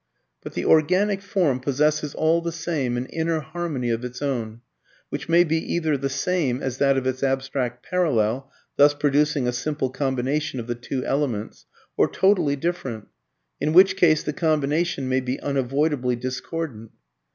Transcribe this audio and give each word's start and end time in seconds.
But 0.41 0.53
the 0.53 0.65
organic 0.65 1.21
form 1.21 1.59
possesses 1.59 2.15
all 2.15 2.41
the 2.41 2.51
same 2.51 2.97
an 2.97 3.05
inner 3.05 3.39
harmony 3.41 3.91
of 3.91 4.03
its 4.03 4.19
own, 4.19 4.61
which 5.09 5.29
may 5.29 5.43
be 5.43 5.57
either 5.75 5.95
the 5.95 6.09
same 6.09 6.59
as 6.59 6.79
that 6.79 6.97
of 6.97 7.05
its 7.05 7.21
abstract 7.21 7.85
parallel 7.85 8.51
(thus 8.77 8.95
producing 8.95 9.47
a 9.47 9.51
simple 9.53 9.91
combination 9.91 10.59
of 10.59 10.65
the 10.65 10.73
two 10.73 11.05
elements) 11.05 11.67
or 11.97 12.07
totally 12.09 12.55
different 12.55 13.09
(in 13.59 13.73
which 13.73 13.95
case 13.95 14.23
the 14.23 14.33
combination 14.33 15.07
may 15.07 15.19
be 15.19 15.39
unavoidably 15.39 16.15
discordant). 16.15 16.89